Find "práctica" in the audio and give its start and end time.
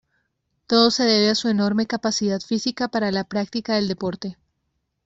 3.23-3.75